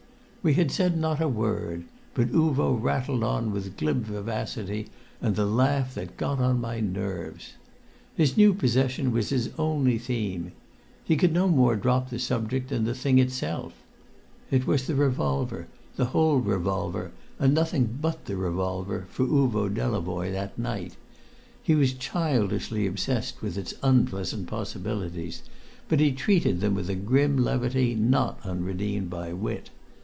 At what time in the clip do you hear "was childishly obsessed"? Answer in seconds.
21.75-23.43